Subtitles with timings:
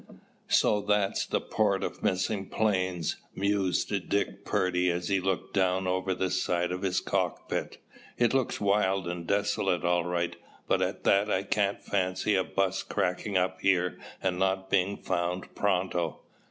[0.47, 6.15] ]So that's the "Port of Missing Planes," mused Dick Purdy as he looked down over
[6.15, 7.77] the side of his cockpit.
[8.17, 10.35] "It looks wild and desolate all right,
[10.67, 15.53] but at that I can't fancy a bus cracking up here and not being found
[15.53, 16.21] pronto.